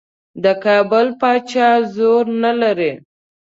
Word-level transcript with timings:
د 0.43 0.45
کابل 0.65 1.07
پاچا 1.19 1.69
زور 1.95 2.23
نه 2.43 2.51
لري. 2.61 2.91